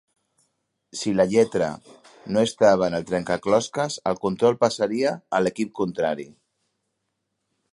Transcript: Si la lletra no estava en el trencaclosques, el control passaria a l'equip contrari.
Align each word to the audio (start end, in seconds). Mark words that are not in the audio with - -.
Si 1.01 1.11
la 1.17 1.25
lletra 1.33 1.67
no 2.37 2.45
estava 2.47 2.87
en 2.87 2.97
el 3.01 3.05
trencaclosques, 3.11 3.99
el 4.13 4.17
control 4.25 4.57
passaria 4.65 5.13
a 5.37 5.43
l'equip 5.45 5.73
contrari. 5.83 6.27